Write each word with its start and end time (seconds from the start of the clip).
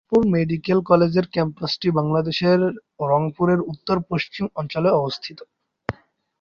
Rangpur 0.03 0.23
medical 0.35 0.79
কলেজের 0.85 1.25
ক্যাম্পাসটি 1.27 1.87
বাংলাদেশের 1.91 2.59
রংপুরের 3.03 3.59
উত্তর-পশ্চিম 3.71 4.45
অঞ্চলে 4.55 4.89
অবস্থিত। 4.99 5.39